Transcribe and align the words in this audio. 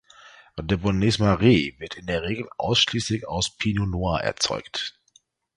Der 0.59 0.77
Bonnes-Mares 0.77 1.73
wird 1.77 1.93
in 1.95 2.07
der 2.07 2.23
Regel 2.23 2.49
ausschließlich 2.57 3.27
aus 3.27 3.55
Pinot 3.55 3.87
Noir 3.87 4.19
erzeugt. 4.23 4.99